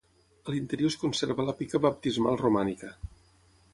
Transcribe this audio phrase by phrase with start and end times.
[0.47, 2.91] A l'interior es conserva la pica baptismal romànica.